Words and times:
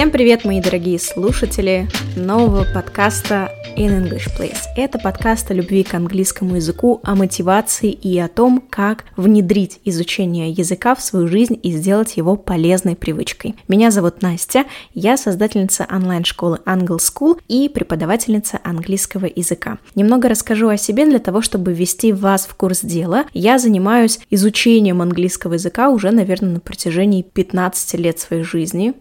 Всем 0.00 0.10
привет, 0.10 0.46
мои 0.46 0.62
дорогие 0.62 0.98
слушатели 0.98 1.86
нового 2.16 2.64
подкаста 2.72 3.52
In 3.76 4.02
English 4.02 4.34
Place. 4.34 4.56
Это 4.74 4.98
подкаст 4.98 5.50
о 5.50 5.54
любви 5.54 5.82
к 5.82 5.92
английскому 5.92 6.56
языку, 6.56 7.00
о 7.02 7.14
мотивации 7.14 7.92
и 7.92 8.18
о 8.18 8.28
том, 8.28 8.64
как 8.70 9.04
внедрить 9.18 9.78
изучение 9.84 10.52
языка 10.52 10.94
в 10.94 11.02
свою 11.02 11.28
жизнь 11.28 11.60
и 11.62 11.70
сделать 11.72 12.16
его 12.16 12.36
полезной 12.36 12.96
привычкой. 12.96 13.56
Меня 13.68 13.90
зовут 13.90 14.22
Настя, 14.22 14.64
я 14.94 15.18
создательница 15.18 15.86
онлайн-школы 15.92 16.60
Angle 16.64 16.96
School 16.96 17.38
и 17.46 17.68
преподавательница 17.68 18.58
английского 18.64 19.26
языка. 19.26 19.76
Немного 19.96 20.30
расскажу 20.30 20.68
о 20.68 20.78
себе 20.78 21.04
для 21.04 21.18
того, 21.18 21.42
чтобы 21.42 21.74
ввести 21.74 22.14
вас 22.14 22.46
в 22.46 22.54
курс 22.54 22.80
дела. 22.80 23.26
Я 23.34 23.58
занимаюсь 23.58 24.18
изучением 24.30 25.02
английского 25.02 25.52
языка 25.54 25.90
уже, 25.90 26.10
наверное, 26.10 26.54
на 26.54 26.60
протяжении 26.60 27.20
15 27.20 28.00
лет 28.00 28.18
своей 28.18 28.44
жизни 28.44 28.94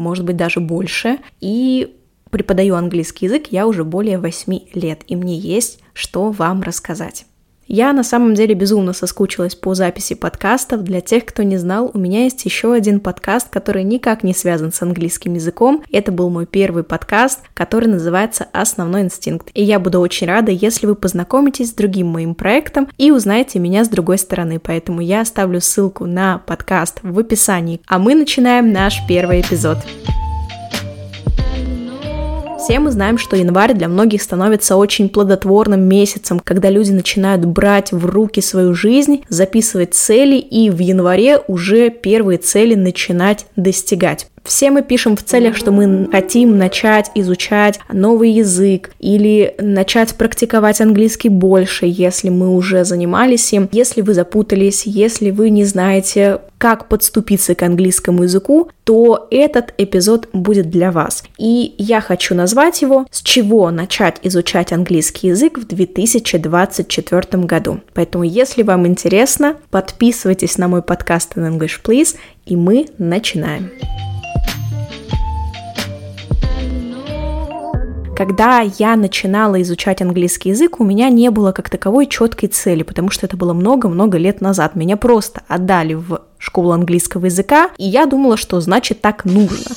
может 0.00 0.24
быть 0.24 0.36
даже 0.36 0.60
больше. 0.60 1.18
И 1.40 1.96
преподаю 2.30 2.74
английский 2.74 3.26
язык 3.26 3.48
я 3.50 3.66
уже 3.66 3.84
более 3.84 4.18
8 4.18 4.58
лет, 4.74 5.02
и 5.06 5.16
мне 5.16 5.38
есть 5.38 5.80
что 5.92 6.30
вам 6.30 6.62
рассказать. 6.62 7.26
Я 7.72 7.92
на 7.92 8.02
самом 8.02 8.34
деле 8.34 8.56
безумно 8.56 8.92
соскучилась 8.92 9.54
по 9.54 9.74
записи 9.74 10.16
подкастов. 10.16 10.82
Для 10.82 11.00
тех, 11.00 11.24
кто 11.24 11.44
не 11.44 11.56
знал, 11.56 11.88
у 11.94 11.98
меня 11.98 12.24
есть 12.24 12.44
еще 12.44 12.74
один 12.74 12.98
подкаст, 12.98 13.48
который 13.48 13.84
никак 13.84 14.24
не 14.24 14.34
связан 14.34 14.72
с 14.72 14.82
английским 14.82 15.34
языком. 15.34 15.84
Это 15.92 16.10
был 16.10 16.30
мой 16.30 16.46
первый 16.46 16.82
подкаст, 16.82 17.42
который 17.54 17.88
называется 17.88 18.48
«Основной 18.52 19.02
инстинкт». 19.02 19.50
И 19.54 19.62
я 19.62 19.78
буду 19.78 20.00
очень 20.00 20.26
рада, 20.26 20.50
если 20.50 20.86
вы 20.86 20.96
познакомитесь 20.96 21.70
с 21.70 21.74
другим 21.74 22.08
моим 22.08 22.34
проектом 22.34 22.88
и 22.98 23.12
узнаете 23.12 23.60
меня 23.60 23.84
с 23.84 23.88
другой 23.88 24.18
стороны. 24.18 24.58
Поэтому 24.58 25.00
я 25.00 25.20
оставлю 25.20 25.60
ссылку 25.60 26.06
на 26.06 26.38
подкаст 26.38 26.98
в 27.04 27.16
описании. 27.20 27.80
А 27.86 28.00
мы 28.00 28.16
начинаем 28.16 28.72
наш 28.72 28.98
первый 29.06 29.42
эпизод. 29.42 29.78
Все 32.60 32.78
мы 32.78 32.90
знаем, 32.90 33.16
что 33.16 33.36
январь 33.36 33.72
для 33.72 33.88
многих 33.88 34.20
становится 34.20 34.76
очень 34.76 35.08
плодотворным 35.08 35.80
месяцем, 35.80 36.38
когда 36.38 36.68
люди 36.68 36.90
начинают 36.90 37.46
брать 37.46 37.90
в 37.90 38.04
руки 38.04 38.42
свою 38.42 38.74
жизнь, 38.74 39.24
записывать 39.30 39.94
цели 39.94 40.36
и 40.36 40.68
в 40.68 40.78
январе 40.78 41.38
уже 41.48 41.88
первые 41.88 42.36
цели 42.36 42.74
начинать 42.74 43.46
достигать. 43.56 44.26
Все 44.44 44.70
мы 44.70 44.82
пишем 44.82 45.16
в 45.16 45.22
целях, 45.22 45.56
что 45.56 45.70
мы 45.70 46.08
хотим 46.10 46.58
начать 46.58 47.10
изучать 47.14 47.78
новый 47.92 48.30
язык 48.32 48.90
или 48.98 49.54
начать 49.58 50.14
практиковать 50.14 50.80
английский 50.80 51.28
больше, 51.28 51.86
если 51.86 52.30
мы 52.30 52.54
уже 52.54 52.84
занимались 52.84 53.52
им. 53.52 53.68
Если 53.72 54.00
вы 54.00 54.14
запутались, 54.14 54.86
если 54.86 55.30
вы 55.30 55.50
не 55.50 55.64
знаете, 55.64 56.40
как 56.58 56.88
подступиться 56.88 57.54
к 57.54 57.62
английскому 57.62 58.24
языку, 58.24 58.70
то 58.84 59.28
этот 59.30 59.72
эпизод 59.78 60.28
будет 60.32 60.68
для 60.68 60.92
вас. 60.92 61.24
И 61.38 61.74
я 61.78 62.00
хочу 62.00 62.34
назвать 62.34 62.82
его 62.82 63.06
«С 63.10 63.22
чего 63.22 63.70
начать 63.70 64.18
изучать 64.22 64.72
английский 64.72 65.28
язык 65.28 65.58
в 65.58 65.66
2024 65.66 67.44
году». 67.44 67.80
Поэтому, 67.94 68.24
если 68.24 68.62
вам 68.62 68.86
интересно, 68.86 69.56
подписывайтесь 69.70 70.58
на 70.58 70.68
мой 70.68 70.82
подкаст 70.82 71.36
in 71.36 71.56
English 71.56 71.80
Please, 71.82 72.16
и 72.44 72.56
мы 72.56 72.86
начинаем. 72.98 73.70
Когда 78.20 78.60
я 78.60 78.96
начинала 78.96 79.62
изучать 79.62 80.02
английский 80.02 80.50
язык, 80.50 80.78
у 80.78 80.84
меня 80.84 81.08
не 81.08 81.30
было 81.30 81.52
как 81.52 81.70
таковой 81.70 82.04
четкой 82.04 82.50
цели, 82.50 82.82
потому 82.82 83.08
что 83.08 83.24
это 83.24 83.38
было 83.38 83.54
много-много 83.54 84.18
лет 84.18 84.42
назад. 84.42 84.74
Меня 84.74 84.98
просто 84.98 85.40
отдали 85.48 85.94
в 85.94 86.20
школу 86.36 86.72
английского 86.72 87.24
языка, 87.24 87.70
и 87.78 87.86
я 87.86 88.04
думала, 88.04 88.36
что 88.36 88.60
значит 88.60 89.00
так 89.00 89.24
нужно. 89.24 89.74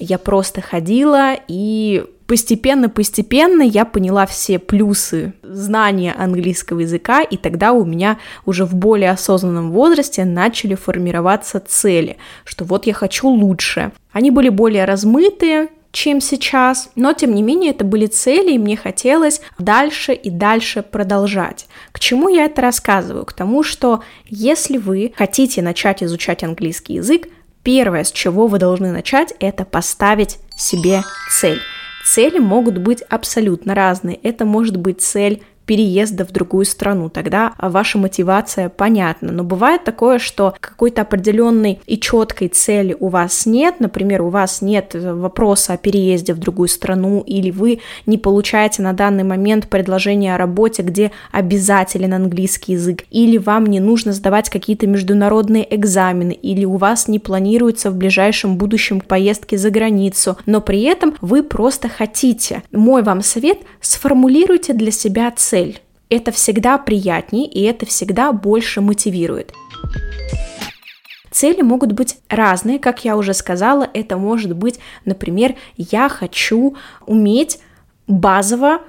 Я 0.00 0.18
просто 0.18 0.60
ходила 0.60 1.34
и 1.46 2.04
постепенно-постепенно 2.26 3.62
я 3.62 3.84
поняла 3.84 4.26
все 4.26 4.58
плюсы 4.58 5.34
знания 5.44 6.12
английского 6.18 6.80
языка, 6.80 7.22
и 7.22 7.36
тогда 7.36 7.70
у 7.70 7.84
меня 7.84 8.18
уже 8.46 8.64
в 8.64 8.74
более 8.74 9.12
осознанном 9.12 9.70
возрасте 9.70 10.24
начали 10.24 10.74
формироваться 10.74 11.62
цели, 11.64 12.16
что 12.42 12.64
вот 12.64 12.86
я 12.86 12.94
хочу 12.94 13.28
лучше. 13.28 13.92
Они 14.10 14.32
были 14.32 14.48
более 14.48 14.86
размытые, 14.86 15.68
чем 15.92 16.20
сейчас, 16.20 16.90
но 16.94 17.12
тем 17.12 17.34
не 17.34 17.42
менее 17.42 17.70
это 17.70 17.84
были 17.84 18.06
цели, 18.06 18.52
и 18.52 18.58
мне 18.58 18.76
хотелось 18.76 19.40
дальше 19.58 20.12
и 20.12 20.30
дальше 20.30 20.82
продолжать. 20.82 21.66
К 21.92 21.98
чему 21.98 22.28
я 22.28 22.44
это 22.44 22.62
рассказываю? 22.62 23.24
К 23.24 23.32
тому, 23.32 23.62
что 23.62 24.02
если 24.26 24.78
вы 24.78 25.12
хотите 25.16 25.62
начать 25.62 26.02
изучать 26.02 26.44
английский 26.44 26.94
язык, 26.94 27.28
первое, 27.62 28.04
с 28.04 28.12
чего 28.12 28.46
вы 28.46 28.58
должны 28.58 28.92
начать, 28.92 29.34
это 29.40 29.64
поставить 29.64 30.38
себе 30.56 31.02
цель. 31.30 31.60
Цели 32.04 32.38
могут 32.38 32.78
быть 32.78 33.02
абсолютно 33.02 33.74
разные. 33.74 34.16
Это 34.16 34.44
может 34.44 34.76
быть 34.76 35.02
цель 35.02 35.42
переезда 35.70 36.24
в 36.24 36.32
другую 36.32 36.64
страну, 36.64 37.10
тогда 37.10 37.52
ваша 37.56 37.96
мотивация 37.96 38.68
понятна. 38.70 39.30
Но 39.30 39.44
бывает 39.44 39.84
такое, 39.84 40.18
что 40.18 40.52
какой-то 40.58 41.02
определенной 41.02 41.78
и 41.86 41.96
четкой 41.96 42.48
цели 42.48 42.96
у 42.98 43.06
вас 43.06 43.46
нет, 43.46 43.76
например, 43.78 44.22
у 44.22 44.30
вас 44.30 44.62
нет 44.62 44.96
вопроса 44.96 45.74
о 45.74 45.76
переезде 45.76 46.34
в 46.34 46.38
другую 46.38 46.66
страну, 46.66 47.22
или 47.24 47.52
вы 47.52 47.82
не 48.04 48.18
получаете 48.18 48.82
на 48.82 48.94
данный 48.94 49.22
момент 49.22 49.68
предложение 49.68 50.34
о 50.34 50.38
работе, 50.38 50.82
где 50.82 51.12
обязателен 51.30 52.14
английский 52.14 52.72
язык, 52.72 53.04
или 53.12 53.38
вам 53.38 53.66
не 53.66 53.78
нужно 53.78 54.12
сдавать 54.12 54.50
какие-то 54.50 54.88
международные 54.88 55.72
экзамены, 55.72 56.32
или 56.32 56.64
у 56.64 56.78
вас 56.78 57.06
не 57.06 57.20
планируется 57.20 57.92
в 57.92 57.94
ближайшем 57.94 58.56
будущем 58.56 59.00
поездки 59.00 59.54
за 59.54 59.70
границу, 59.70 60.36
но 60.46 60.60
при 60.60 60.82
этом 60.82 61.14
вы 61.20 61.44
просто 61.44 61.88
хотите. 61.88 62.64
Мой 62.72 63.04
вам 63.04 63.22
совет– 63.22 63.58
сформулируйте 63.80 64.72
для 64.72 64.90
себя 64.90 65.30
цель 65.30 65.59
цель. 65.60 65.80
Это 66.08 66.32
всегда 66.32 66.78
приятнее 66.78 67.46
и 67.46 67.62
это 67.62 67.86
всегда 67.86 68.32
больше 68.32 68.80
мотивирует. 68.80 69.52
Цели 71.30 71.62
могут 71.62 71.92
быть 71.92 72.16
разные, 72.28 72.80
как 72.80 73.04
я 73.04 73.16
уже 73.16 73.34
сказала, 73.34 73.88
это 73.94 74.16
может 74.16 74.56
быть, 74.56 74.80
например, 75.04 75.54
я 75.76 76.08
хочу 76.08 76.76
уметь 77.06 77.60
базово 78.08 78.80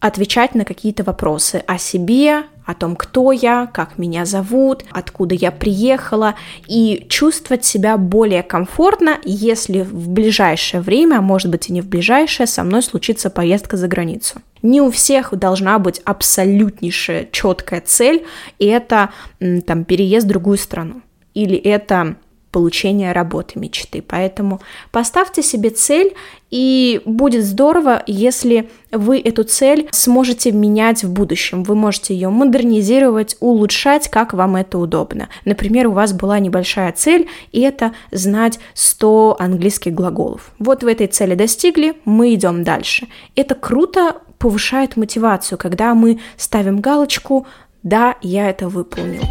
отвечать 0.00 0.54
на 0.54 0.64
какие-то 0.64 1.04
вопросы 1.04 1.62
о 1.66 1.76
себе, 1.76 2.44
о 2.64 2.72
том, 2.72 2.96
кто 2.96 3.32
я, 3.32 3.66
как 3.66 3.98
меня 3.98 4.24
зовут, 4.24 4.84
откуда 4.92 5.34
я 5.34 5.52
приехала, 5.52 6.36
и 6.66 7.04
чувствовать 7.10 7.66
себя 7.66 7.98
более 7.98 8.42
комфортно, 8.42 9.18
если 9.24 9.82
в 9.82 10.08
ближайшее 10.08 10.80
время, 10.80 11.18
а 11.18 11.20
может 11.20 11.50
быть 11.50 11.68
и 11.68 11.72
не 11.74 11.82
в 11.82 11.88
ближайшее, 11.88 12.46
со 12.46 12.64
мной 12.64 12.82
случится 12.82 13.28
поездка 13.28 13.76
за 13.76 13.88
границу. 13.88 14.40
Не 14.62 14.80
у 14.80 14.90
всех 14.90 15.36
должна 15.36 15.78
быть 15.78 16.00
абсолютнейшая 16.04 17.28
четкая 17.30 17.80
цель, 17.80 18.26
и 18.58 18.66
это 18.66 19.10
там 19.38 19.84
переезд 19.84 20.26
в 20.26 20.28
другую 20.28 20.58
страну. 20.58 21.02
Или 21.34 21.56
это 21.56 22.16
получения 22.50 23.12
работы 23.12 23.58
мечты. 23.60 24.02
Поэтому 24.02 24.60
поставьте 24.90 25.42
себе 25.42 25.70
цель, 25.70 26.14
и 26.50 27.00
будет 27.04 27.44
здорово, 27.44 28.02
если 28.08 28.68
вы 28.90 29.20
эту 29.20 29.44
цель 29.44 29.88
сможете 29.92 30.50
менять 30.50 31.04
в 31.04 31.12
будущем. 31.12 31.62
Вы 31.62 31.76
можете 31.76 32.12
ее 32.12 32.28
модернизировать, 32.28 33.36
улучшать, 33.38 34.08
как 34.08 34.34
вам 34.34 34.56
это 34.56 34.78
удобно. 34.78 35.28
Например, 35.44 35.86
у 35.86 35.92
вас 35.92 36.12
была 36.12 36.40
небольшая 36.40 36.90
цель, 36.90 37.28
и 37.52 37.60
это 37.60 37.92
знать 38.10 38.58
100 38.74 39.36
английских 39.38 39.94
глаголов. 39.94 40.50
Вот 40.58 40.82
вы 40.82 40.90
этой 40.90 41.06
цели 41.06 41.36
достигли, 41.36 41.94
мы 42.04 42.34
идем 42.34 42.64
дальше. 42.64 43.06
Это 43.36 43.54
круто 43.54 44.22
повышает 44.40 44.96
мотивацию, 44.96 45.56
когда 45.58 45.94
мы 45.94 46.18
ставим 46.36 46.80
галочку 46.80 47.46
«Да, 47.84 48.16
я 48.22 48.50
это 48.50 48.68
выполнил». 48.68 49.22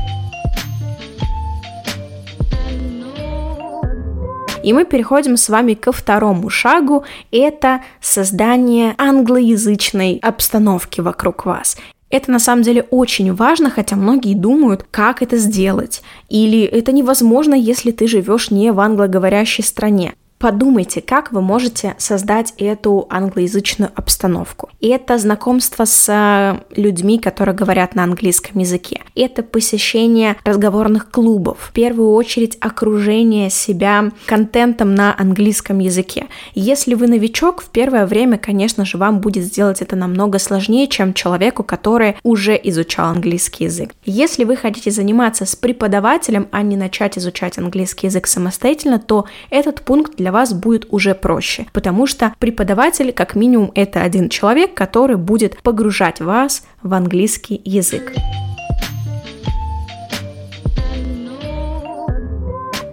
И 4.64 4.74
мы 4.74 4.86
переходим 4.86 5.36
с 5.36 5.50
вами 5.50 5.74
ко 5.74 5.92
второму 5.92 6.50
шагу. 6.50 7.06
Это 7.32 7.82
создание 8.02 8.94
англоязычной 8.98 10.20
обстановки 10.22 11.02
вокруг 11.02 11.46
вас. 11.46 11.78
Это 12.10 12.32
на 12.32 12.40
самом 12.40 12.64
деле 12.64 12.86
очень 12.90 13.34
важно, 13.34 13.70
хотя 13.70 13.96
многие 13.96 14.34
думают, 14.36 14.86
как 14.92 15.22
это 15.22 15.38
сделать. 15.38 16.02
Или 16.28 16.64
это 16.64 16.92
невозможно, 16.92 17.54
если 17.54 17.92
ты 17.92 18.08
живешь 18.08 18.52
не 18.52 18.72
в 18.72 18.80
англоговорящей 18.80 19.64
стране. 19.64 20.14
Подумайте, 20.40 21.02
как 21.02 21.34
вы 21.34 21.42
можете 21.42 21.96
создать 21.98 22.54
эту 22.58 23.06
англоязычную 23.10 23.92
обстановку. 23.94 24.70
И 24.80 24.88
это 24.88 25.18
знакомство 25.18 25.84
с 25.84 26.08
э, 26.08 26.62
людьми, 26.80 27.20
которые 27.20 27.54
говорят 27.54 27.94
на 27.94 28.04
английском 28.04 28.62
языке. 28.62 29.02
Это 29.16 29.44
посещение 29.44 30.38
разговорных 30.46 31.12
клубов. 31.12 31.58
В 31.60 31.74
первую 31.74 32.14
очередь 32.14 32.56
окружение 32.62 33.50
себя 33.50 34.12
контентом 34.28 34.96
на 34.96 35.14
английском 35.20 35.80
языке. 35.80 36.28
Если 36.56 36.94
вы 36.94 37.08
новичок, 37.08 37.62
в 37.62 37.70
первое 37.70 38.06
время, 38.06 38.38
конечно 38.38 38.86
же, 38.86 38.98
вам 38.98 39.20
будет 39.20 39.44
сделать 39.44 39.82
это 39.82 39.98
намного 39.98 40.40
сложнее, 40.40 40.88
чем 40.88 41.14
человеку, 41.14 41.64
который 41.64 42.16
уже 42.24 42.58
изучал 42.64 43.08
английский 43.10 43.66
язык. 43.66 43.94
Если 44.06 44.46
вы 44.46 44.56
хотите 44.56 44.90
заниматься 44.90 45.46
с 45.46 45.58
преподавателем, 45.58 46.48
а 46.52 46.62
не 46.62 46.78
начать 46.78 47.18
изучать 47.18 47.58
английский 47.58 48.08
язык 48.08 48.26
самостоятельно, 48.26 49.00
то 49.00 49.26
этот 49.50 49.82
пункт 49.82 50.16
для 50.16 50.29
для 50.30 50.34
вас 50.34 50.54
будет 50.54 50.86
уже 50.92 51.16
проще, 51.16 51.66
потому 51.74 52.06
что 52.06 52.36
преподаватель, 52.38 53.12
как 53.14 53.34
минимум, 53.34 53.72
это 53.74 54.04
один 54.04 54.30
человек, 54.30 54.76
который 54.76 55.18
будет 55.18 55.60
погружать 55.64 56.20
вас 56.20 56.64
в 56.84 56.94
английский 56.94 57.60
язык. 57.66 58.14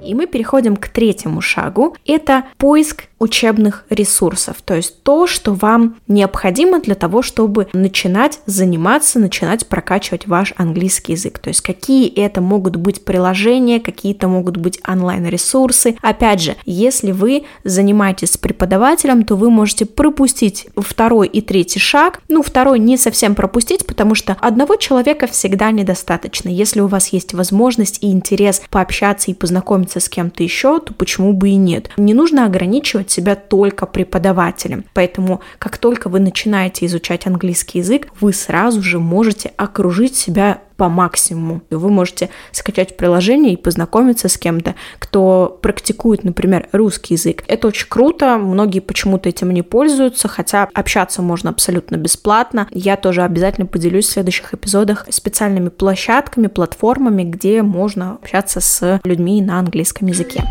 И 0.06 0.14
мы 0.14 0.26
переходим 0.26 0.76
к 0.76 0.88
третьему 0.88 1.40
шагу. 1.40 1.96
Это 2.06 2.44
поиск 2.56 3.04
учебных 3.18 3.84
ресурсов, 3.88 4.56
то 4.62 4.74
есть 4.74 5.02
то, 5.02 5.26
что 5.26 5.54
вам 5.54 5.96
необходимо 6.06 6.80
для 6.80 6.94
того, 6.94 7.22
чтобы 7.22 7.66
начинать 7.72 8.40
заниматься, 8.44 9.18
начинать 9.18 9.66
прокачивать 9.66 10.26
ваш 10.26 10.52
английский 10.56 11.12
язык. 11.12 11.38
То 11.38 11.48
есть 11.48 11.62
какие 11.62 12.12
это 12.12 12.42
могут 12.42 12.76
быть 12.76 13.06
приложения, 13.06 13.80
какие-то 13.80 14.28
могут 14.28 14.58
быть 14.58 14.80
онлайн-ресурсы. 14.86 15.96
Опять 16.02 16.42
же, 16.42 16.56
если 16.66 17.12
вы 17.12 17.44
занимаетесь 17.64 18.32
с 18.32 18.36
преподавателем, 18.36 19.24
то 19.24 19.34
вы 19.34 19.50
можете 19.50 19.86
пропустить 19.86 20.68
второй 20.76 21.26
и 21.28 21.40
третий 21.40 21.80
шаг. 21.80 22.20
Ну, 22.28 22.42
второй 22.42 22.78
не 22.78 22.98
совсем 22.98 23.34
пропустить, 23.34 23.86
потому 23.86 24.14
что 24.14 24.36
одного 24.40 24.76
человека 24.76 25.26
всегда 25.26 25.70
недостаточно. 25.70 26.50
Если 26.50 26.80
у 26.80 26.86
вас 26.86 27.08
есть 27.08 27.32
возможность 27.32 28.02
и 28.02 28.12
интерес 28.12 28.60
пообщаться 28.68 29.30
и 29.30 29.34
познакомиться 29.34 29.95
познакомиться 29.96 30.00
с 30.00 30.08
кем-то 30.08 30.42
еще, 30.42 30.80
то 30.80 30.94
почему 30.94 31.32
бы 31.32 31.50
и 31.50 31.56
нет? 31.56 31.90
Не 31.96 32.14
нужно 32.14 32.44
ограничивать 32.44 33.10
себя 33.10 33.34
только 33.34 33.86
преподавателем. 33.86 34.84
Поэтому, 34.94 35.40
как 35.58 35.78
только 35.78 36.08
вы 36.08 36.20
начинаете 36.20 36.86
изучать 36.86 37.26
английский 37.26 37.78
язык, 37.78 38.08
вы 38.20 38.32
сразу 38.32 38.82
же 38.82 38.98
можете 38.98 39.52
окружить 39.56 40.16
себя 40.16 40.60
по 40.76 40.88
максимуму. 40.88 41.62
Вы 41.70 41.90
можете 41.90 42.30
скачать 42.52 42.96
приложение 42.96 43.54
и 43.54 43.56
познакомиться 43.56 44.28
с 44.28 44.36
кем-то, 44.36 44.74
кто 44.98 45.58
практикует, 45.62 46.24
например, 46.24 46.68
русский 46.72 47.14
язык. 47.14 47.44
Это 47.46 47.68
очень 47.68 47.88
круто, 47.88 48.38
многие 48.38 48.80
почему-то 48.80 49.28
этим 49.28 49.50
не 49.50 49.62
пользуются, 49.62 50.28
хотя 50.28 50.68
общаться 50.74 51.22
можно 51.22 51.50
абсолютно 51.50 51.96
бесплатно. 51.96 52.68
Я 52.70 52.96
тоже 52.96 53.22
обязательно 53.22 53.66
поделюсь 53.66 54.06
в 54.06 54.12
следующих 54.12 54.54
эпизодах 54.54 55.06
специальными 55.10 55.68
площадками, 55.68 56.46
платформами, 56.46 57.24
где 57.24 57.62
можно 57.62 58.12
общаться 58.12 58.60
с 58.60 59.00
людьми 59.04 59.42
на 59.42 59.58
английском 59.58 60.08
языке. 60.08 60.44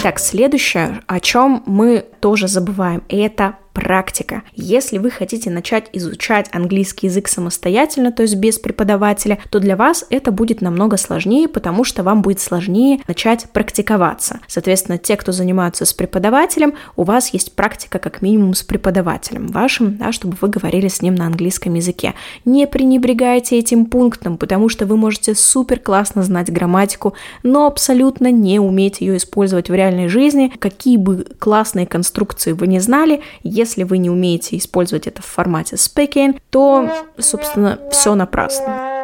Итак, 0.00 0.20
следующее, 0.20 1.02
о 1.08 1.18
чем 1.18 1.64
мы 1.66 2.04
тоже 2.20 2.46
забываем, 2.46 3.02
это 3.08 3.56
практика. 3.78 4.42
Если 4.54 4.98
вы 4.98 5.08
хотите 5.08 5.50
начать 5.50 5.88
изучать 5.92 6.48
английский 6.52 7.06
язык 7.06 7.28
самостоятельно, 7.28 8.10
то 8.10 8.22
есть 8.22 8.34
без 8.34 8.58
преподавателя, 8.58 9.38
то 9.50 9.60
для 9.60 9.76
вас 9.76 10.04
это 10.10 10.32
будет 10.32 10.60
намного 10.60 10.96
сложнее, 10.96 11.46
потому 11.46 11.84
что 11.84 12.02
вам 12.02 12.22
будет 12.22 12.40
сложнее 12.40 13.00
начать 13.06 13.46
практиковаться. 13.52 14.40
Соответственно, 14.48 14.98
те, 14.98 15.16
кто 15.16 15.30
занимаются 15.30 15.84
с 15.84 15.92
преподавателем, 15.92 16.74
у 16.96 17.04
вас 17.04 17.32
есть 17.32 17.52
практика 17.52 18.00
как 18.00 18.20
минимум 18.20 18.54
с 18.54 18.62
преподавателем 18.62 19.46
вашим, 19.46 19.96
да, 19.96 20.10
чтобы 20.10 20.36
вы 20.40 20.48
говорили 20.48 20.88
с 20.88 21.00
ним 21.00 21.14
на 21.14 21.26
английском 21.26 21.74
языке. 21.74 22.14
Не 22.44 22.66
пренебрегайте 22.66 23.58
этим 23.58 23.86
пунктом, 23.86 24.38
потому 24.38 24.68
что 24.68 24.86
вы 24.86 24.96
можете 24.96 25.36
супер 25.36 25.78
классно 25.78 26.24
знать 26.24 26.52
грамматику, 26.52 27.14
но 27.44 27.66
абсолютно 27.66 28.32
не 28.32 28.58
уметь 28.58 29.00
ее 29.00 29.18
использовать 29.18 29.70
в 29.70 29.74
реальной 29.74 30.08
жизни. 30.08 30.52
Какие 30.58 30.96
бы 30.96 31.24
классные 31.38 31.86
конструкции 31.86 32.52
вы 32.52 32.66
не 32.66 32.80
знали, 32.80 33.20
если 33.42 33.67
если 33.68 33.84
вы 33.84 33.98
не 33.98 34.10
умеете 34.10 34.56
использовать 34.56 35.06
это 35.06 35.22
в 35.22 35.26
формате 35.26 35.76
speaking, 35.76 36.40
то, 36.50 36.90
собственно, 37.18 37.78
все 37.90 38.14
напрасно. 38.14 38.98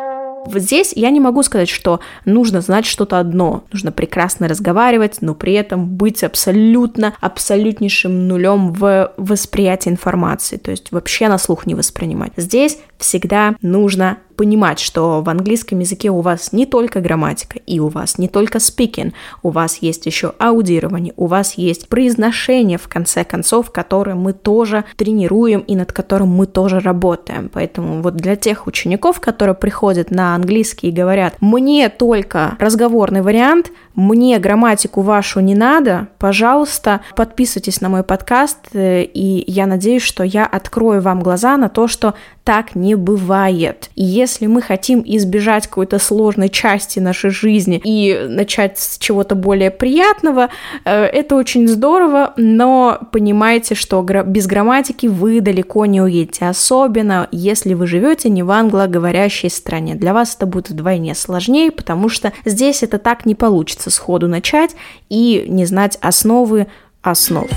Вот 0.46 0.60
здесь 0.60 0.92
я 0.94 1.10
не 1.10 1.20
могу 1.20 1.42
сказать, 1.42 1.68
что 1.68 2.00
нужно 2.24 2.60
знать 2.60 2.84
что-то 2.84 3.18
одно. 3.18 3.64
Нужно 3.72 3.92
прекрасно 3.92 4.46
разговаривать, 4.46 5.18
но 5.22 5.34
при 5.34 5.54
этом 5.54 5.86
быть 5.86 6.22
абсолютно, 6.22 7.14
абсолютнейшим 7.20 8.28
нулем 8.28 8.72
в 8.72 9.12
восприятии 9.16 9.88
информации. 9.88 10.56
То 10.56 10.70
есть 10.70 10.92
вообще 10.92 11.28
на 11.28 11.38
слух 11.38 11.66
не 11.66 11.74
воспринимать. 11.74 12.32
Здесь 12.36 12.78
всегда 12.98 13.54
нужно 13.62 14.18
понимать, 14.36 14.80
что 14.80 15.22
в 15.22 15.28
английском 15.28 15.78
языке 15.78 16.10
у 16.10 16.20
вас 16.20 16.52
не 16.52 16.66
только 16.66 17.00
грамматика, 17.00 17.58
и 17.66 17.78
у 17.80 17.88
вас 17.88 18.18
не 18.18 18.28
только 18.28 18.58
speaking, 18.58 19.12
у 19.42 19.50
вас 19.50 19.78
есть 19.78 20.06
еще 20.06 20.34
аудирование, 20.38 21.14
у 21.16 21.26
вас 21.26 21.54
есть 21.54 21.88
произношение, 21.88 22.78
в 22.78 22.88
конце 22.88 23.24
концов, 23.24 23.70
которое 23.70 24.14
мы 24.14 24.32
тоже 24.32 24.84
тренируем 24.96 25.60
и 25.60 25.76
над 25.76 25.92
которым 25.92 26.28
мы 26.28 26.46
тоже 26.46 26.80
работаем. 26.80 27.48
Поэтому 27.52 28.02
вот 28.02 28.16
для 28.16 28.36
тех 28.36 28.66
учеников, 28.66 29.20
которые 29.20 29.54
приходят 29.54 30.10
на 30.10 30.34
английский 30.34 30.88
и 30.88 30.92
говорят, 30.92 31.36
мне 31.40 31.88
только 31.88 32.56
разговорный 32.58 33.22
вариант, 33.22 33.70
мне 33.94 34.38
грамматику 34.38 35.02
вашу 35.02 35.40
не 35.40 35.54
надо, 35.54 36.08
пожалуйста, 36.18 37.00
подписывайтесь 37.14 37.80
на 37.80 37.88
мой 37.88 38.02
подкаст, 38.02 38.58
э, 38.72 39.02
и 39.04 39.44
я 39.50 39.66
надеюсь, 39.66 40.02
что 40.02 40.24
я 40.24 40.46
открою 40.46 41.00
вам 41.00 41.20
глаза 41.20 41.56
на 41.56 41.68
то, 41.68 41.86
что 41.86 42.14
так 42.44 42.74
не 42.74 42.94
бывает. 42.94 43.90
И 43.94 44.04
если 44.04 44.46
мы 44.46 44.60
хотим 44.60 45.02
избежать 45.04 45.66
какой-то 45.66 45.98
сложной 45.98 46.50
части 46.50 46.98
нашей 46.98 47.30
жизни 47.30 47.80
и 47.82 48.26
начать 48.28 48.78
с 48.78 48.98
чего-то 48.98 49.34
более 49.34 49.70
приятного, 49.70 50.50
э, 50.84 51.04
это 51.04 51.36
очень 51.36 51.66
здорово, 51.66 52.34
но 52.36 52.98
понимайте, 53.12 53.74
что 53.74 54.02
без 54.02 54.46
грамматики 54.46 55.06
вы 55.06 55.40
далеко 55.40 55.86
не 55.86 56.02
уедете, 56.02 56.46
особенно 56.46 57.28
если 57.32 57.74
вы 57.74 57.86
живете 57.86 58.28
не 58.28 58.42
в 58.42 58.50
англоговорящей 58.50 59.50
стране. 59.50 59.94
Для 59.94 60.12
вас 60.12 60.34
это 60.34 60.46
будет 60.46 60.70
вдвойне 60.70 61.14
сложнее, 61.14 61.70
потому 61.70 62.08
что 62.08 62.32
здесь 62.44 62.82
это 62.82 62.98
так 62.98 63.24
не 63.24 63.34
получится 63.34 63.83
сходу 63.90 64.28
начать 64.28 64.74
и 65.08 65.44
не 65.48 65.66
знать 65.66 65.98
основы 66.00 66.66
основ. 67.02 67.48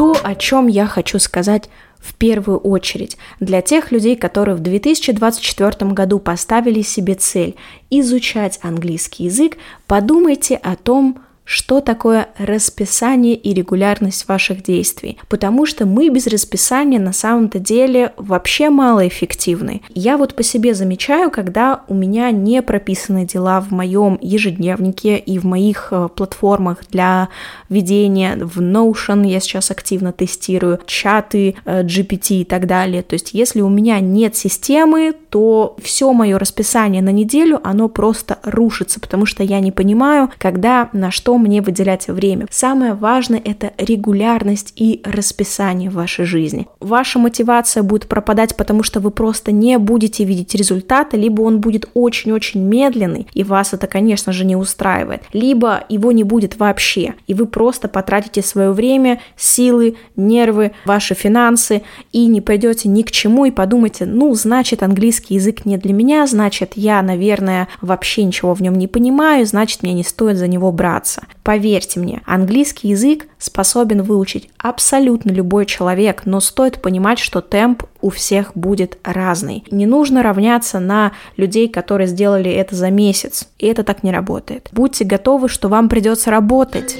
то, 0.00 0.16
о 0.22 0.34
чем 0.34 0.66
я 0.66 0.86
хочу 0.86 1.18
сказать 1.18 1.68
в 1.98 2.14
первую 2.14 2.56
очередь 2.56 3.18
для 3.38 3.60
тех 3.60 3.92
людей, 3.92 4.16
которые 4.16 4.54
в 4.54 4.60
2024 4.60 5.90
году 5.92 6.18
поставили 6.18 6.80
себе 6.80 7.16
цель 7.16 7.54
изучать 7.90 8.58
английский 8.62 9.24
язык, 9.24 9.58
подумайте 9.86 10.56
о 10.56 10.76
том, 10.76 11.18
что 11.50 11.80
такое 11.80 12.28
расписание 12.38 13.34
и 13.34 13.52
регулярность 13.52 14.28
ваших 14.28 14.62
действий, 14.62 15.18
потому 15.28 15.66
что 15.66 15.84
мы 15.84 16.08
без 16.08 16.28
расписания 16.28 17.00
на 17.00 17.12
самом-то 17.12 17.58
деле 17.58 18.12
вообще 18.16 18.70
малоэффективны. 18.70 19.82
Я 19.92 20.16
вот 20.16 20.36
по 20.36 20.44
себе 20.44 20.74
замечаю, 20.74 21.28
когда 21.28 21.82
у 21.88 21.94
меня 21.94 22.30
не 22.30 22.62
прописаны 22.62 23.26
дела 23.26 23.60
в 23.60 23.72
моем 23.72 24.16
ежедневнике 24.22 25.18
и 25.18 25.40
в 25.40 25.44
моих 25.44 25.88
э, 25.90 26.08
платформах 26.14 26.84
для 26.88 27.30
ведения, 27.68 28.36
в 28.36 28.60
Notion 28.60 29.26
я 29.26 29.40
сейчас 29.40 29.72
активно 29.72 30.12
тестирую, 30.12 30.78
чаты 30.86 31.56
э, 31.64 31.82
GPT 31.82 32.42
и 32.42 32.44
так 32.44 32.68
далее. 32.68 33.02
То 33.02 33.14
есть 33.14 33.30
если 33.32 33.60
у 33.60 33.68
меня 33.68 33.98
нет 33.98 34.36
системы, 34.36 35.14
то 35.30 35.76
все 35.82 36.12
мое 36.12 36.38
расписание 36.38 37.02
на 37.02 37.10
неделю, 37.10 37.60
оно 37.64 37.88
просто 37.88 38.38
рушится, 38.44 39.00
потому 39.00 39.26
что 39.26 39.42
я 39.42 39.58
не 39.58 39.72
понимаю, 39.72 40.30
когда 40.38 40.90
на 40.92 41.10
что 41.10 41.39
мне 41.40 41.62
выделять 41.62 42.06
время. 42.08 42.46
Самое 42.50 42.94
важное– 42.94 43.42
это 43.44 43.72
регулярность 43.78 44.72
и 44.76 45.02
расписание 45.04 45.90
в 45.90 45.94
вашей 45.94 46.24
жизни. 46.24 46.68
Ваша 46.80 47.18
мотивация 47.18 47.82
будет 47.82 48.06
пропадать, 48.06 48.56
потому 48.56 48.82
что 48.82 49.00
вы 49.00 49.10
просто 49.10 49.52
не 49.52 49.78
будете 49.78 50.24
видеть 50.24 50.54
результата, 50.54 51.16
либо 51.16 51.42
он 51.42 51.60
будет 51.60 51.88
очень-очень 51.94 52.60
медленный, 52.60 53.26
и 53.34 53.44
вас 53.44 53.72
это, 53.72 53.86
конечно 53.86 54.32
же, 54.32 54.44
не 54.44 54.56
устраивает, 54.56 55.22
либо 55.32 55.84
его 55.88 56.12
не 56.12 56.24
будет 56.24 56.58
вообще, 56.58 57.14
и 57.26 57.34
вы 57.34 57.46
просто 57.46 57.88
потратите 57.88 58.42
свое 58.42 58.72
время, 58.72 59.20
силы, 59.36 59.96
нервы, 60.16 60.72
ваши 60.84 61.14
финансы, 61.14 61.82
и 62.12 62.26
не 62.26 62.40
пойдете 62.40 62.88
ни 62.88 63.02
к 63.02 63.10
чему, 63.10 63.46
и 63.46 63.50
подумайте, 63.50 64.06
ну, 64.06 64.34
значит, 64.34 64.82
английский 64.82 65.34
язык 65.34 65.64
не 65.64 65.76
для 65.76 65.92
меня, 65.92 66.26
значит, 66.26 66.72
я, 66.76 67.02
наверное, 67.02 67.68
вообще 67.80 68.24
ничего 68.24 68.54
в 68.54 68.62
нем 68.62 68.74
не 68.74 68.86
понимаю, 68.86 69.46
значит, 69.46 69.82
мне 69.82 69.92
не 69.92 70.04
стоит 70.04 70.36
за 70.36 70.48
него 70.48 70.72
браться. 70.72 71.22
Поверьте 71.42 72.00
мне, 72.00 72.22
английский 72.26 72.88
язык 72.88 73.26
способен 73.38 74.02
выучить 74.02 74.50
абсолютно 74.58 75.30
любой 75.30 75.66
человек, 75.66 76.22
но 76.24 76.40
стоит 76.40 76.82
понимать, 76.82 77.18
что 77.18 77.40
темп 77.40 77.84
у 78.00 78.10
всех 78.10 78.52
будет 78.54 78.98
разный. 79.02 79.64
Не 79.70 79.86
нужно 79.86 80.22
равняться 80.22 80.78
на 80.80 81.12
людей, 81.36 81.68
которые 81.68 82.06
сделали 82.06 82.50
это 82.50 82.74
за 82.74 82.90
месяц, 82.90 83.48
и 83.58 83.66
это 83.66 83.84
так 83.84 84.02
не 84.02 84.12
работает. 84.12 84.68
Будьте 84.72 85.04
готовы, 85.04 85.48
что 85.48 85.68
вам 85.68 85.88
придется 85.88 86.30
работать. 86.30 86.98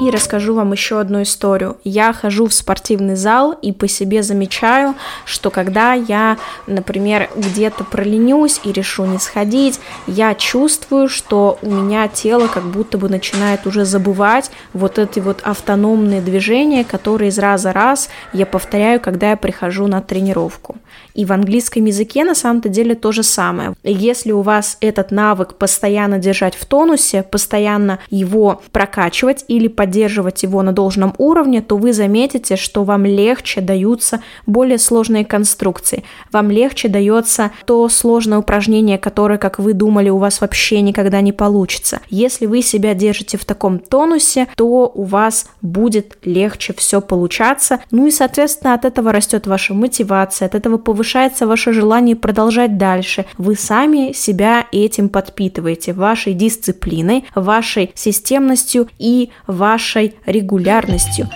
И 0.00 0.10
расскажу 0.10 0.54
вам 0.54 0.72
еще 0.72 0.98
одну 0.98 1.22
историю. 1.22 1.76
Я 1.84 2.14
хожу 2.14 2.46
в 2.46 2.54
спортивный 2.54 3.16
зал 3.16 3.52
и 3.60 3.70
по 3.70 3.86
себе 3.86 4.22
замечаю, 4.22 4.94
что 5.26 5.50
когда 5.50 5.92
я, 5.92 6.38
например, 6.66 7.28
где-то 7.36 7.84
проленюсь 7.84 8.60
и 8.64 8.72
решу 8.72 9.04
не 9.04 9.18
сходить, 9.18 9.78
я 10.06 10.34
чувствую, 10.34 11.10
что 11.10 11.58
у 11.60 11.70
меня 11.70 12.08
тело 12.08 12.48
как 12.48 12.64
будто 12.64 12.96
бы 12.96 13.10
начинает 13.10 13.66
уже 13.66 13.84
забывать 13.84 14.50
вот 14.72 14.98
эти 14.98 15.20
вот 15.20 15.42
автономные 15.42 16.22
движения, 16.22 16.82
которые 16.82 17.28
из 17.28 17.38
раза 17.38 17.70
в 17.70 17.74
раз 17.74 18.08
я 18.32 18.46
повторяю, 18.46 19.00
когда 19.00 19.30
я 19.30 19.36
прихожу 19.36 19.86
на 19.86 20.00
тренировку. 20.00 20.76
И 21.12 21.26
в 21.26 21.32
английском 21.32 21.84
языке 21.84 22.24
на 22.24 22.34
самом-то 22.34 22.70
деле 22.70 22.94
то 22.94 23.12
же 23.12 23.22
самое. 23.22 23.74
Если 23.82 24.32
у 24.32 24.40
вас 24.40 24.78
этот 24.80 25.10
навык 25.10 25.54
постоянно 25.54 26.18
держать 26.18 26.54
в 26.54 26.64
тонусе, 26.64 27.22
постоянно 27.22 27.98
его 28.08 28.62
прокачивать 28.72 29.44
или 29.48 29.68
поддерживать 29.68 29.89
его 29.94 30.62
на 30.62 30.72
должном 30.72 31.14
уровне, 31.18 31.60
то 31.60 31.76
вы 31.76 31.92
заметите, 31.92 32.56
что 32.56 32.84
вам 32.84 33.04
легче 33.04 33.60
даются 33.60 34.22
более 34.46 34.78
сложные 34.78 35.24
конструкции. 35.24 36.04
Вам 36.32 36.50
легче 36.50 36.88
дается 36.88 37.50
то 37.66 37.88
сложное 37.88 38.38
упражнение, 38.38 38.98
которое, 38.98 39.38
как 39.38 39.58
вы 39.58 39.72
думали, 39.72 40.08
у 40.10 40.18
вас 40.18 40.40
вообще 40.40 40.80
никогда 40.80 41.20
не 41.20 41.32
получится. 41.32 42.00
Если 42.08 42.46
вы 42.46 42.62
себя 42.62 42.94
держите 42.94 43.36
в 43.38 43.44
таком 43.44 43.78
тонусе, 43.78 44.46
то 44.56 44.90
у 44.94 45.04
вас 45.04 45.46
будет 45.62 46.18
легче 46.24 46.72
все 46.76 47.00
получаться. 47.00 47.80
Ну 47.90 48.06
и, 48.06 48.10
соответственно, 48.10 48.74
от 48.74 48.84
этого 48.84 49.12
растет 49.12 49.46
ваша 49.46 49.74
мотивация, 49.74 50.46
от 50.46 50.54
этого 50.54 50.78
повышается 50.78 51.46
ваше 51.46 51.72
желание 51.72 52.16
продолжать 52.16 52.78
дальше. 52.78 53.24
Вы 53.38 53.56
сами 53.56 54.12
себя 54.12 54.66
этим 54.72 55.08
подпитываете, 55.08 55.92
вашей 55.92 56.34
дисциплиной, 56.34 57.24
вашей 57.34 57.92
системностью 57.94 58.88
и 58.98 59.30
вашей 59.46 59.79
регулярностью. 60.26 61.28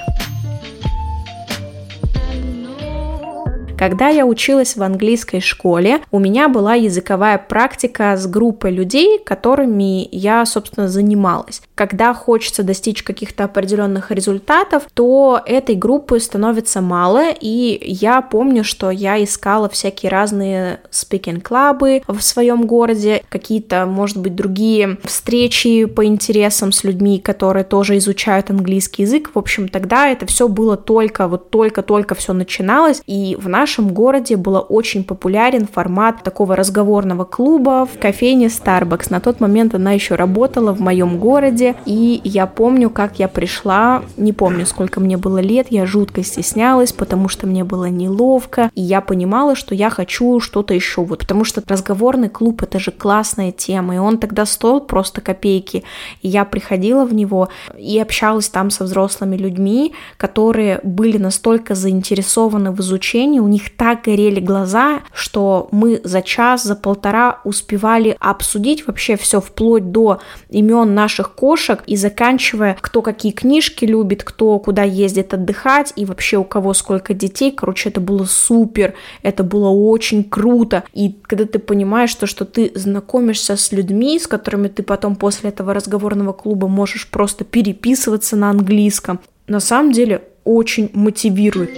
Когда 3.84 4.08
я 4.08 4.24
училась 4.24 4.76
в 4.76 4.82
английской 4.82 5.40
школе, 5.40 6.00
у 6.10 6.18
меня 6.18 6.48
была 6.48 6.72
языковая 6.72 7.36
практика 7.36 8.16
с 8.16 8.26
группой 8.26 8.70
людей, 8.70 9.18
которыми 9.22 10.08
я, 10.10 10.46
собственно, 10.46 10.88
занималась. 10.88 11.60
Когда 11.74 12.14
хочется 12.14 12.62
достичь 12.62 13.02
каких-то 13.02 13.44
определенных 13.44 14.10
результатов, 14.10 14.84
то 14.94 15.38
этой 15.44 15.74
группы 15.74 16.18
становится 16.18 16.80
мало, 16.80 17.26
и 17.38 17.78
я 17.84 18.22
помню, 18.22 18.64
что 18.64 18.90
я 18.90 19.22
искала 19.22 19.68
всякие 19.68 20.10
разные 20.10 20.80
speaking-клабы 20.90 22.04
в 22.08 22.22
своем 22.22 22.66
городе, 22.66 23.22
какие-то, 23.28 23.84
может 23.84 24.16
быть, 24.16 24.34
другие 24.34 24.96
встречи 25.04 25.84
по 25.84 26.06
интересам 26.06 26.72
с 26.72 26.84
людьми, 26.84 27.18
которые 27.18 27.64
тоже 27.64 27.98
изучают 27.98 28.48
английский 28.48 29.02
язык. 29.02 29.32
В 29.34 29.38
общем, 29.38 29.68
тогда 29.68 30.08
это 30.08 30.24
все 30.24 30.48
было 30.48 30.78
только, 30.78 31.28
вот 31.28 31.50
только-только 31.50 32.14
все 32.14 32.32
начиналось, 32.32 33.02
и 33.06 33.36
в 33.38 33.50
нашем 33.50 33.73
нашем 33.74 33.92
городе 33.92 34.36
был 34.36 34.64
очень 34.68 35.02
популярен 35.02 35.66
формат 35.66 36.22
такого 36.22 36.54
разговорного 36.54 37.24
клуба 37.24 37.88
в 37.92 37.98
кофейне 37.98 38.46
Starbucks. 38.46 39.06
На 39.10 39.18
тот 39.18 39.40
момент 39.40 39.74
она 39.74 39.90
еще 39.90 40.14
работала 40.14 40.72
в 40.72 40.80
моем 40.80 41.18
городе, 41.18 41.74
и 41.84 42.20
я 42.22 42.46
помню, 42.46 42.88
как 42.88 43.18
я 43.18 43.26
пришла, 43.26 44.02
не 44.16 44.32
помню, 44.32 44.64
сколько 44.64 45.00
мне 45.00 45.16
было 45.16 45.38
лет, 45.38 45.66
я 45.70 45.86
жутко 45.86 46.22
стеснялась, 46.22 46.92
потому 46.92 47.28
что 47.28 47.48
мне 47.48 47.64
было 47.64 47.86
неловко, 47.86 48.70
и 48.76 48.80
я 48.80 49.00
понимала, 49.00 49.56
что 49.56 49.74
я 49.74 49.90
хочу 49.90 50.38
что-то 50.38 50.72
еще, 50.72 51.02
вот, 51.02 51.20
потому 51.20 51.42
что 51.42 51.60
разговорный 51.66 52.28
клуб 52.28 52.62
это 52.62 52.78
же 52.78 52.92
классная 52.92 53.50
тема, 53.50 53.96
и 53.96 53.98
он 53.98 54.18
тогда 54.18 54.46
стоил 54.46 54.78
просто 54.78 55.20
копейки, 55.20 55.82
и 56.22 56.28
я 56.28 56.44
приходила 56.44 57.04
в 57.04 57.12
него 57.12 57.48
и 57.76 57.98
общалась 57.98 58.48
там 58.48 58.70
со 58.70 58.84
взрослыми 58.84 59.36
людьми, 59.36 59.94
которые 60.16 60.78
были 60.84 61.18
настолько 61.18 61.74
заинтересованы 61.74 62.70
в 62.70 62.78
изучении, 62.78 63.40
у 63.40 63.48
них 63.48 63.63
них 63.64 63.76
так 63.76 64.02
горели 64.02 64.40
глаза, 64.40 65.02
что 65.12 65.68
мы 65.72 66.00
за 66.04 66.22
час, 66.22 66.64
за 66.64 66.76
полтора 66.76 67.40
успевали 67.44 68.16
обсудить 68.20 68.86
вообще 68.86 69.16
все 69.16 69.40
вплоть 69.40 69.90
до 69.90 70.20
имен 70.50 70.94
наших 70.94 71.34
кошек 71.34 71.82
и 71.86 71.96
заканчивая, 71.96 72.76
кто 72.80 73.02
какие 73.02 73.32
книжки 73.32 73.84
любит, 73.84 74.22
кто 74.24 74.58
куда 74.58 74.82
ездит 74.82 75.34
отдыхать 75.34 75.92
и 75.96 76.04
вообще 76.04 76.36
у 76.36 76.44
кого 76.44 76.74
сколько 76.74 77.14
детей. 77.14 77.50
Короче, 77.50 77.88
это 77.88 78.00
было 78.00 78.24
супер, 78.24 78.94
это 79.22 79.42
было 79.42 79.68
очень 79.68 80.24
круто. 80.24 80.84
И 80.92 81.16
когда 81.22 81.44
ты 81.46 81.58
понимаешь 81.58 82.14
то, 82.14 82.26
что 82.26 82.44
ты 82.44 82.70
знакомишься 82.74 83.56
с 83.56 83.72
людьми, 83.72 84.18
с 84.18 84.26
которыми 84.26 84.68
ты 84.68 84.82
потом 84.82 85.16
после 85.16 85.50
этого 85.50 85.74
разговорного 85.74 86.32
клуба 86.32 86.68
можешь 86.68 87.08
просто 87.08 87.44
переписываться 87.44 88.36
на 88.36 88.50
английском, 88.50 89.20
на 89.46 89.60
самом 89.60 89.92
деле 89.92 90.22
очень 90.44 90.90
мотивирует. 90.92 91.70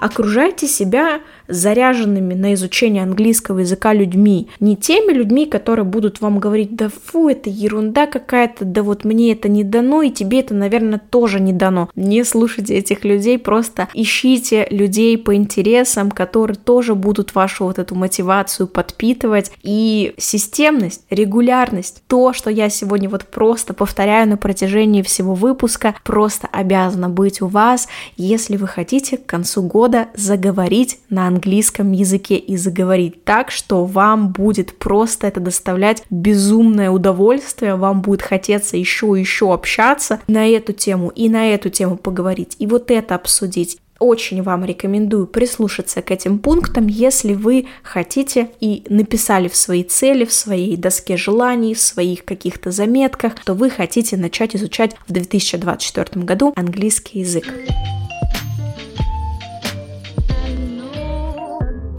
Окружайте 0.00 0.66
себя 0.66 1.20
заряженными 1.50 2.34
на 2.34 2.54
изучение 2.54 3.02
английского 3.02 3.60
языка 3.60 3.92
людьми. 3.92 4.48
Не 4.60 4.76
теми 4.76 5.12
людьми, 5.12 5.46
которые 5.46 5.84
будут 5.84 6.20
вам 6.20 6.38
говорить, 6.38 6.74
да 6.76 6.88
фу, 6.88 7.28
это 7.28 7.50
ерунда 7.50 8.06
какая-то, 8.06 8.64
да 8.64 8.82
вот 8.82 9.04
мне 9.04 9.32
это 9.32 9.48
не 9.48 9.64
дано, 9.64 10.02
и 10.02 10.10
тебе 10.10 10.40
это, 10.40 10.54
наверное, 10.54 11.00
тоже 11.10 11.40
не 11.40 11.52
дано. 11.52 11.90
Не 11.94 12.24
слушайте 12.24 12.74
этих 12.74 13.04
людей, 13.04 13.38
просто 13.38 13.88
ищите 13.94 14.66
людей 14.70 15.18
по 15.18 15.34
интересам, 15.34 16.10
которые 16.10 16.56
тоже 16.56 16.94
будут 16.94 17.34
вашу 17.34 17.64
вот 17.64 17.78
эту 17.78 17.94
мотивацию 17.94 18.66
подпитывать. 18.66 19.52
И 19.62 20.14
системность, 20.18 21.02
регулярность, 21.10 22.02
то, 22.06 22.32
что 22.32 22.50
я 22.50 22.68
сегодня 22.68 23.08
вот 23.08 23.24
просто 23.24 23.74
повторяю 23.74 24.28
на 24.28 24.36
протяжении 24.36 25.02
всего 25.02 25.34
выпуска, 25.34 25.94
просто 26.04 26.48
обязано 26.52 27.08
быть 27.08 27.42
у 27.42 27.46
вас, 27.46 27.88
если 28.16 28.56
вы 28.56 28.66
хотите 28.66 29.16
к 29.16 29.26
концу 29.26 29.62
года 29.62 30.08
заговорить 30.14 30.98
на 31.10 31.26
английском 31.26 31.39
английском 31.40 31.92
языке 31.92 32.36
и 32.36 32.56
заговорить 32.56 33.24
так, 33.24 33.50
что 33.50 33.86
вам 33.86 34.28
будет 34.28 34.76
просто 34.78 35.26
это 35.26 35.40
доставлять 35.40 36.02
безумное 36.10 36.90
удовольствие, 36.90 37.76
вам 37.76 38.02
будет 38.02 38.20
хотеться 38.20 38.76
еще 38.76 39.14
и 39.16 39.20
еще 39.20 39.52
общаться 39.52 40.20
на 40.26 40.46
эту 40.46 40.72
тему 40.72 41.08
и 41.08 41.28
на 41.30 41.48
эту 41.48 41.70
тему 41.70 41.96
поговорить, 41.96 42.56
и 42.58 42.66
вот 42.66 42.90
это 42.90 43.14
обсудить 43.14 43.78
очень 43.98 44.42
вам 44.42 44.64
рекомендую 44.64 45.26
прислушаться 45.26 46.00
к 46.00 46.10
этим 46.10 46.38
пунктам, 46.38 46.86
если 46.86 47.34
вы 47.34 47.66
хотите 47.82 48.48
и 48.58 48.82
написали 48.88 49.48
в 49.48 49.56
свои 49.56 49.84
цели, 49.84 50.24
в 50.24 50.32
своей 50.32 50.76
доске 50.76 51.18
желаний, 51.18 51.74
в 51.74 51.80
своих 51.80 52.24
каких-то 52.24 52.70
заметках, 52.70 53.34
то 53.44 53.52
вы 53.52 53.68
хотите 53.68 54.16
начать 54.16 54.56
изучать 54.56 54.96
в 55.06 55.12
2024 55.12 56.24
году 56.24 56.54
английский 56.56 57.20
язык. 57.20 57.44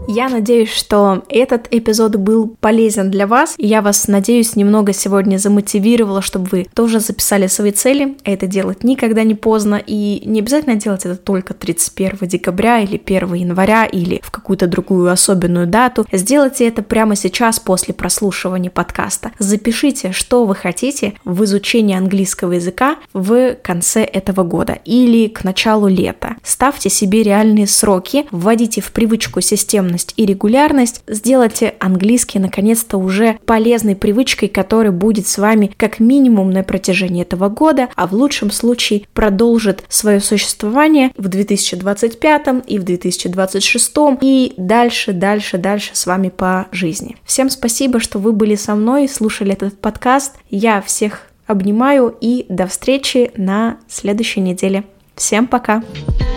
Я 0.08 0.28
надеюсь, 0.28 0.70
что 0.70 1.22
этот 1.28 1.68
эпизод 1.70 2.16
был 2.16 2.56
полезен 2.60 3.10
для 3.10 3.26
вас. 3.26 3.54
Я 3.56 3.82
вас, 3.82 4.08
надеюсь, 4.08 4.56
немного 4.56 4.92
сегодня 4.92 5.38
замотивировала, 5.38 6.22
чтобы 6.22 6.48
вы 6.50 6.66
тоже 6.74 7.00
записали 7.00 7.46
свои 7.46 7.70
цели. 7.70 8.16
Это 8.24 8.46
делать 8.46 8.84
никогда 8.84 9.22
не 9.22 9.34
поздно. 9.34 9.80
И 9.84 10.22
не 10.26 10.40
обязательно 10.40 10.76
делать 10.76 11.06
это 11.06 11.16
только 11.16 11.54
31 11.54 12.28
декабря 12.28 12.80
или 12.80 13.00
1 13.02 13.34
января 13.34 13.86
или 13.86 14.20
в 14.22 14.30
какую-то 14.30 14.66
другую 14.66 15.10
особенную 15.10 15.66
дату. 15.66 16.04
Сделайте 16.12 16.66
это 16.66 16.82
прямо 16.82 17.16
сейчас 17.16 17.60
после 17.60 17.94
прослушивания 17.94 18.70
подкаста. 18.70 19.30
Запишите, 19.38 20.12
что 20.12 20.44
вы 20.44 20.54
хотите 20.54 21.14
в 21.24 21.44
изучении 21.44 21.96
английского 21.96 22.52
языка 22.52 22.96
в 23.12 23.54
конце 23.62 24.02
этого 24.02 24.42
года 24.42 24.78
или 24.84 25.28
к 25.28 25.44
началу 25.44 25.86
лета. 25.86 26.36
Ставьте 26.42 26.90
себе 26.90 27.22
реальные 27.22 27.66
сроки, 27.66 28.26
вводите 28.30 28.80
в 28.80 28.92
привычку 28.92 29.40
системность 29.40 29.91
системность 29.92 30.14
и 30.16 30.26
регулярность, 30.26 31.02
сделайте 31.06 31.74
английский 31.78 32.38
наконец-то 32.38 32.96
уже 32.96 33.38
полезной 33.46 33.96
привычкой, 33.96 34.48
которая 34.48 34.92
будет 34.92 35.26
с 35.26 35.38
вами 35.38 35.70
как 35.76 36.00
минимум 36.00 36.50
на 36.50 36.62
протяжении 36.62 37.22
этого 37.22 37.48
года, 37.48 37.88
а 37.96 38.06
в 38.06 38.12
лучшем 38.12 38.50
случае 38.50 39.04
продолжит 39.14 39.84
свое 39.88 40.20
существование 40.20 41.12
в 41.16 41.28
2025 41.28 42.64
и 42.66 42.78
в 42.78 42.84
2026 42.84 43.92
и 44.20 44.54
дальше, 44.56 45.12
дальше, 45.12 45.58
дальше 45.58 45.90
с 45.92 46.06
вами 46.06 46.30
по 46.30 46.66
жизни. 46.72 47.16
Всем 47.24 47.50
спасибо, 47.50 48.00
что 48.00 48.18
вы 48.18 48.32
были 48.32 48.54
со 48.54 48.74
мной 48.74 49.08
слушали 49.08 49.52
этот 49.52 49.78
подкаст. 49.78 50.36
Я 50.50 50.80
всех 50.80 51.22
обнимаю 51.46 52.14
и 52.20 52.46
до 52.48 52.66
встречи 52.66 53.30
на 53.36 53.76
следующей 53.88 54.40
неделе. 54.40 54.84
Всем 55.16 55.46
пока! 55.46 55.82
Пока. 55.82 56.31